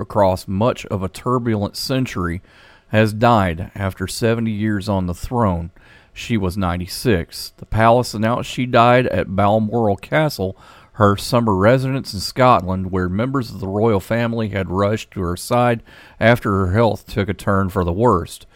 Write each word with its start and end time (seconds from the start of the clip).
across 0.00 0.48
much 0.48 0.86
of 0.86 1.02
a 1.02 1.08
turbulent 1.08 1.76
century, 1.76 2.42
has 2.88 3.12
died 3.12 3.70
after 3.74 4.06
70 4.06 4.50
years 4.50 4.88
on 4.88 5.06
the 5.06 5.14
throne. 5.14 5.70
She 6.12 6.36
was 6.36 6.56
96. 6.56 7.52
The 7.56 7.66
palace 7.66 8.14
announced 8.14 8.50
she 8.50 8.66
died 8.66 9.06
at 9.08 9.36
Balmoral 9.36 9.96
Castle, 9.96 10.56
her 10.92 11.16
summer 11.16 11.54
residence 11.54 12.14
in 12.14 12.20
Scotland, 12.20 12.90
where 12.90 13.08
members 13.08 13.50
of 13.50 13.60
the 13.60 13.68
royal 13.68 14.00
family 14.00 14.48
had 14.48 14.70
rushed 14.70 15.10
to 15.10 15.20
her 15.20 15.36
side 15.36 15.82
after 16.18 16.52
her 16.52 16.72
health 16.72 17.06
took 17.06 17.28
a 17.28 17.34
turn 17.34 17.68
for 17.68 17.84
the 17.84 17.92
worst. 17.92 18.46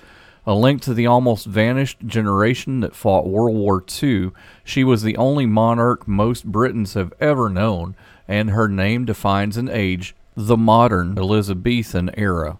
A 0.46 0.54
link 0.54 0.80
to 0.82 0.94
the 0.94 1.06
almost 1.06 1.44
vanished 1.44 1.98
generation 2.06 2.80
that 2.80 2.96
fought 2.96 3.28
World 3.28 3.56
War 3.56 3.84
II, 4.02 4.30
she 4.64 4.82
was 4.84 5.02
the 5.02 5.18
only 5.18 5.44
monarch 5.44 6.08
most 6.08 6.46
Britons 6.46 6.94
have 6.94 7.12
ever 7.20 7.50
known, 7.50 7.94
and 8.26 8.50
her 8.50 8.68
name 8.68 9.04
defines 9.04 9.58
an 9.58 9.68
age 9.68 10.14
the 10.36 10.56
modern 10.56 11.18
Elizabethan 11.18 12.10
era. 12.16 12.58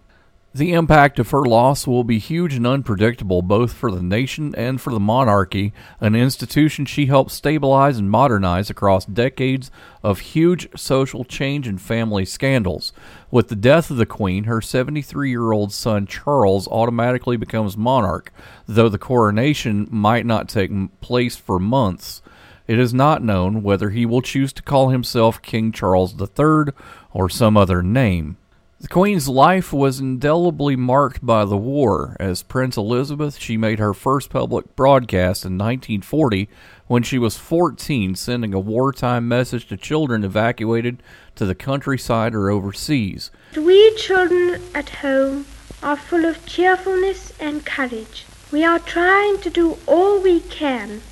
The 0.53 0.73
impact 0.73 1.17
of 1.17 1.31
her 1.31 1.45
loss 1.45 1.87
will 1.87 2.03
be 2.03 2.19
huge 2.19 2.55
and 2.55 2.67
unpredictable 2.67 3.41
both 3.41 3.71
for 3.71 3.89
the 3.89 4.03
nation 4.03 4.53
and 4.55 4.81
for 4.81 4.91
the 4.91 4.99
monarchy, 4.99 5.71
an 6.01 6.13
institution 6.13 6.85
she 6.85 7.05
helped 7.05 7.31
stabilize 7.31 7.97
and 7.97 8.11
modernize 8.11 8.69
across 8.69 9.05
decades 9.05 9.71
of 10.03 10.19
huge 10.19 10.67
social 10.77 11.23
change 11.23 11.69
and 11.69 11.81
family 11.81 12.25
scandals. 12.25 12.91
With 13.31 13.47
the 13.47 13.55
death 13.55 13.89
of 13.89 13.95
the 13.95 14.05
Queen, 14.05 14.43
her 14.43 14.61
73 14.61 15.29
year 15.29 15.53
old 15.53 15.71
son 15.71 16.05
Charles 16.05 16.67
automatically 16.67 17.37
becomes 17.37 17.77
monarch, 17.77 18.33
though 18.67 18.89
the 18.89 18.97
coronation 18.97 19.87
might 19.89 20.25
not 20.25 20.49
take 20.49 20.71
place 20.99 21.37
for 21.37 21.59
months. 21.59 22.21
It 22.67 22.79
is 22.79 22.93
not 22.93 23.23
known 23.23 23.63
whether 23.63 23.89
he 23.89 24.05
will 24.05 24.21
choose 24.21 24.53
to 24.53 24.61
call 24.61 24.89
himself 24.89 25.41
King 25.41 25.71
Charles 25.71 26.15
III 26.19 26.73
or 27.11 27.29
some 27.29 27.57
other 27.57 27.81
name. 27.81 28.37
The 28.81 28.87
Queen's 28.87 29.27
life 29.27 29.71
was 29.71 29.99
indelibly 29.99 30.75
marked 30.75 31.23
by 31.23 31.45
the 31.45 31.55
war. 31.55 32.17
As 32.19 32.41
Prince 32.41 32.77
Elizabeth, 32.77 33.37
she 33.37 33.55
made 33.55 33.77
her 33.77 33.93
first 33.93 34.31
public 34.31 34.75
broadcast 34.75 35.45
in 35.45 35.55
1940 35.55 36.49
when 36.87 37.03
she 37.03 37.19
was 37.19 37.37
14, 37.37 38.15
sending 38.15 38.55
a 38.55 38.59
wartime 38.59 39.27
message 39.27 39.67
to 39.67 39.77
children 39.77 40.23
evacuated 40.23 41.03
to 41.35 41.45
the 41.45 41.53
countryside 41.53 42.33
or 42.33 42.49
overseas. 42.49 43.29
We 43.55 43.95
children 43.97 44.59
at 44.73 44.89
home 44.89 45.45
are 45.83 45.95
full 45.95 46.25
of 46.25 46.43
cheerfulness 46.47 47.33
and 47.39 47.63
courage. 47.63 48.25
We 48.51 48.63
are 48.63 48.79
trying 48.79 49.41
to 49.41 49.51
do 49.51 49.77
all 49.85 50.19
we 50.19 50.39
can 50.39 51.03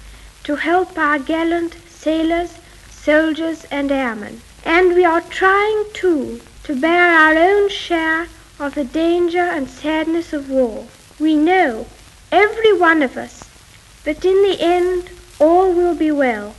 to 0.50 0.56
help 0.56 0.98
our 0.98 1.20
gallant 1.20 1.76
sailors, 1.88 2.58
soldiers, 2.90 3.66
and 3.66 3.92
airmen. 3.92 4.42
And 4.66 4.96
we 4.96 5.06
are 5.06 5.22
trying, 5.22 5.84
too, 5.94 6.42
to 6.64 6.76
bear 6.76 7.14
our 7.14 7.38
own 7.38 7.70
share 7.70 8.26
of 8.60 8.74
the 8.74 8.84
danger 8.84 9.46
and 9.58 9.70
sadness 9.70 10.34
of 10.34 10.50
war. 10.50 10.88
We 11.20 11.36
know, 11.36 11.86
every 12.32 12.74
one 12.76 13.04
of 13.04 13.16
us, 13.16 13.48
that 14.06 14.26
in 14.26 14.42
the 14.42 14.60
end 14.60 15.12
all 15.40 15.72
will 15.72 15.94
be 15.94 16.10
well. 16.10 16.56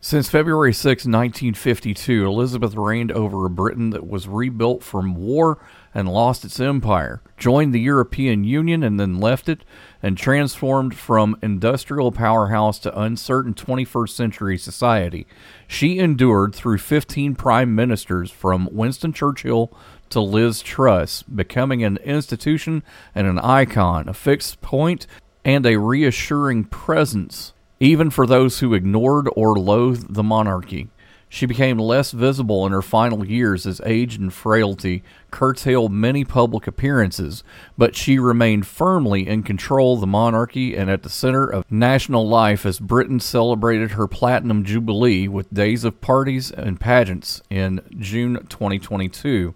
Since 0.00 0.30
February 0.30 0.72
6, 0.72 1.06
1952, 1.06 2.24
Elizabeth 2.24 2.76
reigned 2.76 3.10
over 3.10 3.44
a 3.44 3.50
Britain 3.50 3.90
that 3.90 4.06
was 4.06 4.28
rebuilt 4.28 4.84
from 4.84 5.16
war 5.16 5.58
and 5.92 6.08
lost 6.08 6.44
its 6.44 6.60
empire, 6.60 7.20
joined 7.36 7.74
the 7.74 7.80
European 7.80 8.44
Union 8.44 8.84
and 8.84 9.00
then 9.00 9.18
left 9.18 9.48
it, 9.48 9.64
and 10.00 10.16
transformed 10.16 10.96
from 10.96 11.36
industrial 11.42 12.12
powerhouse 12.12 12.78
to 12.78 12.96
uncertain 12.96 13.54
21st 13.54 14.10
century 14.10 14.56
society. 14.56 15.26
She 15.66 15.98
endured 15.98 16.54
through 16.54 16.78
15 16.78 17.34
prime 17.34 17.74
ministers 17.74 18.30
from 18.30 18.68
Winston 18.70 19.12
Churchill 19.12 19.76
to 20.10 20.20
Liz 20.20 20.62
Truss, 20.62 21.24
becoming 21.24 21.82
an 21.82 21.96
institution 21.98 22.84
and 23.16 23.26
an 23.26 23.40
icon, 23.40 24.08
a 24.08 24.14
fixed 24.14 24.60
point, 24.60 25.08
and 25.44 25.66
a 25.66 25.80
reassuring 25.80 26.66
presence 26.66 27.52
even 27.80 28.10
for 28.10 28.26
those 28.26 28.60
who 28.60 28.74
ignored 28.74 29.28
or 29.36 29.58
loathed 29.58 30.14
the 30.14 30.22
monarchy. 30.22 30.88
She 31.30 31.44
became 31.44 31.78
less 31.78 32.12
visible 32.12 32.64
in 32.64 32.72
her 32.72 32.80
final 32.80 33.24
years 33.26 33.66
as 33.66 33.82
age 33.84 34.16
and 34.16 34.32
frailty 34.32 35.02
curtailed 35.30 35.92
many 35.92 36.24
public 36.24 36.66
appearances, 36.66 37.44
but 37.76 37.94
she 37.94 38.18
remained 38.18 38.66
firmly 38.66 39.28
in 39.28 39.42
control 39.42 39.94
of 39.94 40.00
the 40.00 40.06
monarchy 40.06 40.74
and 40.74 40.88
at 40.88 41.02
the 41.02 41.10
center 41.10 41.46
of 41.46 41.70
national 41.70 42.26
life 42.26 42.64
as 42.64 42.80
Britain 42.80 43.20
celebrated 43.20 43.90
her 43.90 44.08
Platinum 44.08 44.64
Jubilee 44.64 45.28
with 45.28 45.52
days 45.52 45.84
of 45.84 46.00
parties 46.00 46.50
and 46.50 46.80
pageants 46.80 47.42
in 47.50 47.82
June 47.98 48.46
2022. 48.48 49.54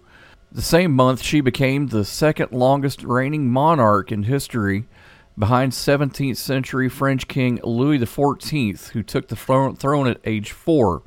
The 0.51 0.61
same 0.61 0.91
month, 0.91 1.23
she 1.23 1.41
became 1.41 1.87
the 1.87 2.05
second 2.05 2.51
longest 2.51 3.01
reigning 3.01 3.49
monarch 3.49 4.11
in 4.11 4.23
history 4.23 4.85
behind 5.37 5.71
17th 5.71 6.37
century 6.37 6.89
French 6.89 7.27
King 7.27 7.59
Louis 7.63 7.99
XIV, 7.99 8.89
who 8.89 9.03
took 9.03 9.27
the 9.27 9.35
throne 9.35 10.07
at 10.07 10.19
age 10.25 10.51
four. 10.51 11.03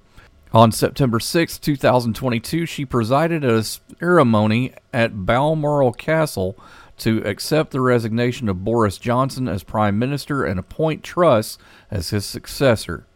On 0.53 0.72
September 0.72 1.20
6, 1.20 1.59
2022, 1.59 2.66
she 2.66 2.84
presided 2.84 3.44
at 3.44 3.50
a 3.50 3.62
ceremony 3.62 4.72
at 4.92 5.26
Balmoral 5.26 5.92
Castle 5.92 6.59
to 6.98 7.19
accept 7.25 7.72
the 7.72 7.81
resignation 7.81 8.48
of 8.48 8.65
Boris 8.65 8.97
Johnson 8.97 9.48
as 9.48 9.62
Prime 9.62 9.98
Minister 9.98 10.44
and 10.44 10.59
appoint 10.59 11.03
Truss 11.03 11.59
as 11.91 12.10
his 12.10 12.25
successor. 12.25 13.06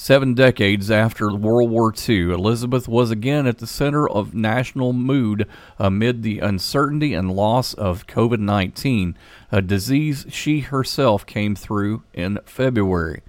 Seven 0.00 0.34
decades 0.34 0.92
after 0.92 1.34
World 1.34 1.70
War 1.70 1.92
II, 2.08 2.30
Elizabeth 2.30 2.86
was 2.86 3.10
again 3.10 3.48
at 3.48 3.58
the 3.58 3.66
center 3.66 4.08
of 4.08 4.32
national 4.32 4.92
mood 4.92 5.48
amid 5.76 6.22
the 6.22 6.38
uncertainty 6.38 7.14
and 7.14 7.32
loss 7.32 7.74
of 7.74 8.06
COVID 8.06 8.38
19, 8.38 9.18
a 9.50 9.60
disease 9.60 10.24
she 10.28 10.60
herself 10.60 11.26
came 11.26 11.56
through 11.56 12.04
in 12.14 12.38
February. 12.44 13.22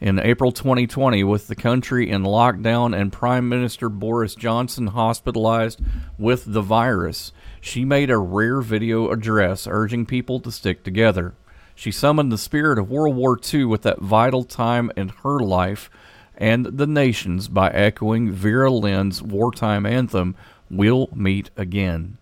In 0.00 0.18
April 0.18 0.50
2020, 0.50 1.22
with 1.22 1.46
the 1.46 1.54
country 1.54 2.10
in 2.10 2.24
lockdown 2.24 3.00
and 3.00 3.12
Prime 3.12 3.48
Minister 3.48 3.88
Boris 3.88 4.34
Johnson 4.34 4.88
hospitalized 4.88 5.80
with 6.18 6.52
the 6.52 6.62
virus, 6.62 7.30
she 7.60 7.84
made 7.84 8.10
a 8.10 8.18
rare 8.18 8.60
video 8.60 9.08
address 9.12 9.68
urging 9.70 10.04
people 10.04 10.40
to 10.40 10.50
stick 10.50 10.82
together. 10.82 11.34
She 11.74 11.90
summoned 11.90 12.30
the 12.30 12.38
spirit 12.38 12.78
of 12.78 12.90
World 12.90 13.16
War 13.16 13.38
II 13.52 13.64
with 13.64 13.82
that 13.82 14.00
vital 14.00 14.44
time 14.44 14.90
in 14.96 15.08
her 15.08 15.38
life 15.38 15.90
and 16.36 16.66
the 16.66 16.86
nation's 16.86 17.48
by 17.48 17.70
echoing 17.70 18.32
Vera 18.32 18.70
Lynn's 18.70 19.22
wartime 19.22 19.86
anthem, 19.86 20.34
We'll 20.70 21.08
Meet 21.14 21.50
Again. 21.56 22.18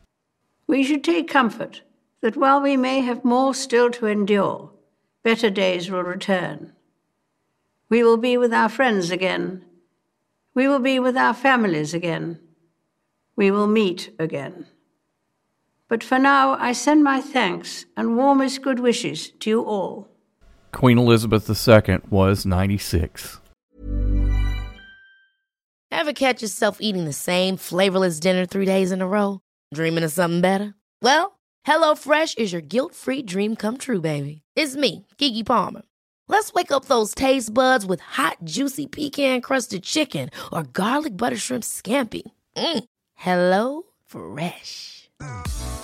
We 0.67 0.83
should 0.83 1.05
take 1.05 1.29
comfort 1.29 1.83
that 2.21 2.37
while 2.37 2.61
we 2.61 2.77
may 2.77 3.01
have 3.01 3.25
more 3.25 3.55
still 3.55 3.91
to 3.93 4.07
endure, 4.07 4.73
better 5.23 5.51
days 5.51 5.91
will 5.91 6.03
return. 6.03 6.73
We 7.89 8.03
will 8.03 8.19
be 8.19 8.37
with 8.37 8.53
our 8.53 8.69
friends 8.69 9.11
again. 9.11 9.65
We 10.55 10.69
will 10.69 10.81
be 10.81 10.99
with 10.99 11.17
our 11.17 11.35
families 11.35 11.95
again. 11.95 12.39
We 13.37 13.51
will 13.51 13.67
meet 13.67 14.15
again. 14.19 14.67
But 15.91 16.05
for 16.05 16.21
now, 16.21 16.55
I 16.55 16.73
send 16.73 17.03
my 17.03 17.21
thanks 17.21 17.85
and 17.97 18.17
warmest 18.17 18.63
good 18.63 18.79
wishes 18.79 19.33
to 19.41 19.51
you 19.51 19.61
all. 19.63 20.09
Queen 20.71 20.99
Elizabeth 20.99 21.51
II 21.51 21.99
was 22.09 22.47
96. 22.47 23.41
Ever 25.91 26.13
catch 26.13 26.43
yourself 26.43 26.79
eating 26.81 27.07
the 27.07 27.13
same 27.13 27.57
flavorless 27.57 28.21
dinner 28.21 28.47
three 28.47 28.67
days 28.67 28.93
in 28.93 29.03
a 29.03 29.09
row? 29.09 29.41
Dreaming 29.75 30.05
of 30.05 30.13
something 30.13 30.41
better? 30.41 30.75
Well, 31.03 31.41
HelloFresh 31.67 32.39
is 32.39 32.53
your 32.53 32.63
guilt 32.63 32.95
free 32.95 33.23
dream 33.23 33.57
come 33.57 33.77
true, 33.77 34.01
baby. 34.01 34.43
It's 34.55 34.77
me, 34.77 35.09
Keke 35.19 35.45
Palmer. 35.45 35.83
Let's 36.29 36.53
wake 36.53 36.71
up 36.71 36.85
those 36.85 37.17
taste 37.17 37.53
buds 37.53 37.85
with 37.85 37.99
hot, 37.99 38.37
juicy 38.45 38.87
pecan 38.87 39.41
crusted 39.41 39.83
chicken 39.83 40.31
or 40.53 40.63
garlic 40.63 41.17
butter 41.17 41.37
shrimp 41.37 41.65
scampi. 41.65 42.23
Mm. 42.57 42.85
Hello 43.17 43.83
Fresh. 44.07 45.11